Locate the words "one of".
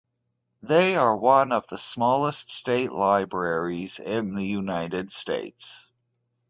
1.15-1.67